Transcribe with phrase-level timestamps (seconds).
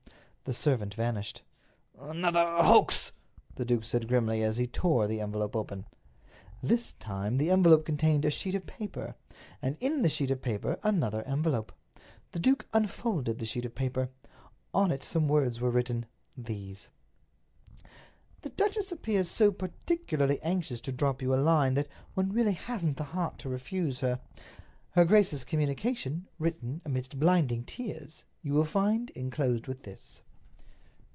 [0.43, 1.43] The servant vanished.
[1.97, 3.13] "Another hoax!"
[3.55, 5.85] the duke said grimly, as he tore the envelope open.
[6.61, 9.15] This time the envelope contained a sheet of paper,
[9.61, 11.71] and in the sheet of paper another envelope.
[12.33, 14.09] The duke unfolded the sheet of paper.
[14.73, 16.05] On it some words were written.
[16.35, 16.89] These:
[18.41, 22.97] "The duchess appears so particularly anxious to drop you a line, that one really hasn't
[22.97, 24.19] the heart to refuse her.
[24.95, 30.23] "Her grace's communication—written amidst blinding tears!—you will find inclosed with this."